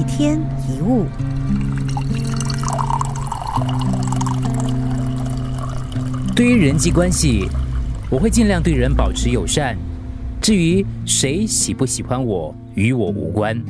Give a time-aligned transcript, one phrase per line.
[0.00, 1.04] 一天一物。
[6.34, 7.46] 对于人际关系，
[8.08, 9.76] 我会尽量对人保持友善。
[10.40, 13.62] 至于谁喜不喜欢我，与我无关。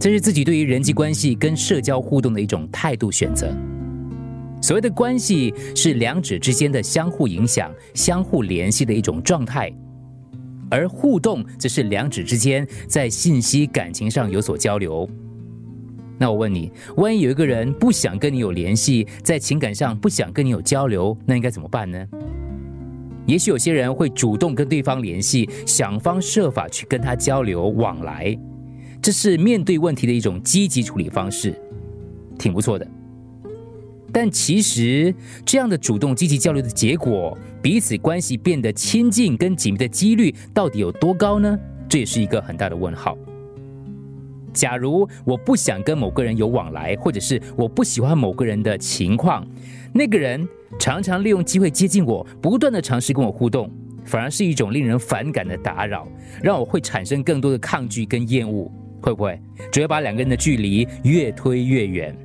[0.00, 3.56] 这是自己对于人际关系跟社交互动的一种态度选择。
[4.60, 9.72] 所谓的关系，是两者之间的相互影响、相互联系的一种状态。
[10.68, 15.08] 而互动则是两者之间在信息、感情上有所交流。
[16.18, 22.06] 那我问你，万一有一个人不想跟你有联系，在情感上不想跟你有交流，那应该怎么办呢？
[23.24, 28.36] 也许有些人会主动跟对方联系，想方设法去跟他交流往来，
[29.00, 31.54] 这是面对问题的一种积极处理方式，
[32.38, 32.86] 挺不错的。
[34.10, 41.56] 但其实，这样的主动积极交流的结果，彼此关系变得亲近跟紧密的几率到底有多高呢？
[41.86, 43.16] 这也是一个很大的问号。
[44.58, 49.46] 假如我不想跟某个人有往来，或者是我不喜欢某个人的情况，
[49.92, 50.46] 那个人
[50.80, 53.70] 常常利用机会接近我，不断的尝试跟我互动，
[54.04, 56.08] 反而是一种令人反感的打扰，
[56.42, 58.68] 让我会产生更多的抗拒跟厌恶，
[59.00, 62.16] 会不会只会把两个人的距离越推越远？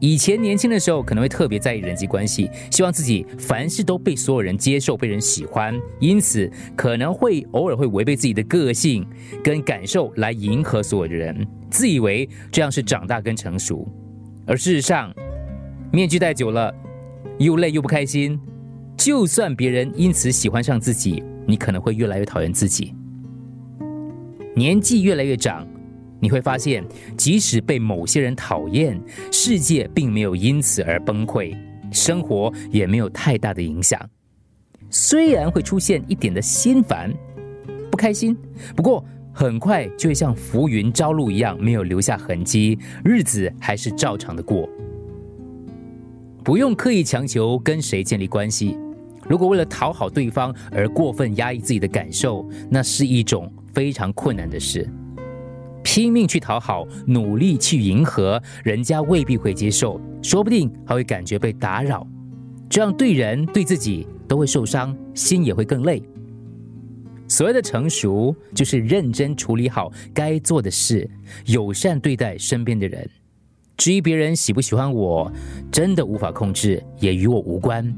[0.00, 9.04] 以前年轻的时候，可能会特别在意人际关系，希望自己凡事都被所有人接受、被人喜欢，因此可能会偶尔会违背自己的个性
[9.42, 13.88] 跟感受来迎合所有的人，自以为这样是长大跟成熟。
[14.46, 15.12] 而事实上，
[15.92, 16.72] 面具戴久了，
[17.38, 18.38] 又累又不开心。
[18.96, 22.94] 就算别人因此喜欢上自己，你可能会越来越讨厌自己。
[24.54, 25.66] 年纪越来越长。
[26.20, 26.84] 你会发现，
[27.16, 31.56] 即使被某些人讨厌，世界并没有因此而崩溃，
[31.92, 34.00] 生活也没有太大的影响。
[34.90, 37.12] 虽然会出现一点的心烦、
[37.90, 38.36] 不开心，
[38.74, 44.68] 不过很快就会像浮云朝露一样，没有留下痕迹，日子还是照常的过。
[46.42, 48.76] 不用刻意强求跟谁建立关系。
[49.28, 54.88] 如果为了讨好对方而过分压抑自己的感受，那是一种非常困难的事。
[55.82, 62.06] 拼命去讨好，努力去迎合，人家未必会接受，说不定还会感觉被打扰，
[62.68, 66.02] 这样对人对自己都会受伤，心也会更累。
[67.26, 71.08] 所谓的成熟，就是认真处理好该做的事，
[71.46, 73.08] 友善对待身边的人。
[73.76, 75.30] 至于别人喜不喜欢我，
[75.70, 77.94] 真的无法控制，也与我无关。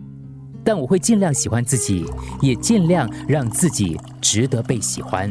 [0.63, 2.05] 但我会尽量喜欢自己，
[2.43, 5.31] 也尽量让自己值得被喜欢。